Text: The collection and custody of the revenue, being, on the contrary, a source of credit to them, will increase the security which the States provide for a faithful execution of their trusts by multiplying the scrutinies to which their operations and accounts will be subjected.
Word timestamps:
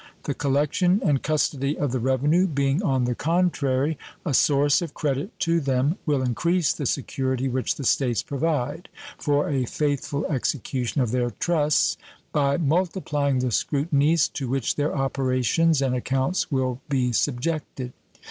The 0.23 0.33
collection 0.33 0.99
and 1.05 1.21
custody 1.21 1.77
of 1.77 1.91
the 1.91 1.99
revenue, 1.99 2.47
being, 2.47 2.81
on 2.81 3.03
the 3.05 3.13
contrary, 3.13 3.99
a 4.25 4.33
source 4.33 4.81
of 4.81 4.95
credit 4.95 5.29
to 5.41 5.59
them, 5.59 5.95
will 6.07 6.23
increase 6.23 6.73
the 6.73 6.87
security 6.87 7.47
which 7.47 7.75
the 7.75 7.83
States 7.83 8.23
provide 8.23 8.89
for 9.19 9.47
a 9.47 9.65
faithful 9.67 10.25
execution 10.25 11.01
of 11.03 11.11
their 11.11 11.29
trusts 11.29 11.97
by 12.33 12.57
multiplying 12.57 13.37
the 13.41 13.51
scrutinies 13.51 14.27
to 14.29 14.47
which 14.47 14.75
their 14.75 14.95
operations 14.97 15.83
and 15.83 15.93
accounts 15.93 16.49
will 16.51 16.81
be 16.89 17.11
subjected. 17.11 17.93